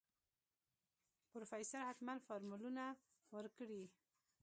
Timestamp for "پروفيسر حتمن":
1.31-2.17